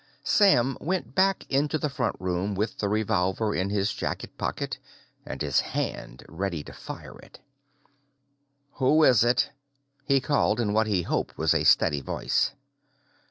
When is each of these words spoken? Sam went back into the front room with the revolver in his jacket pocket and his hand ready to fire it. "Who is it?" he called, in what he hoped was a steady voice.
Sam 0.23 0.79
went 0.81 1.13
back 1.13 1.45
into 1.47 1.77
the 1.77 1.87
front 1.87 2.15
room 2.19 2.55
with 2.55 2.79
the 2.79 2.89
revolver 2.89 3.53
in 3.53 3.69
his 3.69 3.93
jacket 3.93 4.35
pocket 4.35 4.79
and 5.27 5.39
his 5.43 5.59
hand 5.59 6.23
ready 6.27 6.63
to 6.63 6.73
fire 6.73 7.19
it. 7.19 7.39
"Who 8.79 9.03
is 9.03 9.23
it?" 9.23 9.51
he 10.03 10.19
called, 10.19 10.59
in 10.59 10.73
what 10.73 10.87
he 10.87 11.03
hoped 11.03 11.37
was 11.37 11.53
a 11.53 11.65
steady 11.65 12.01
voice. 12.01 12.49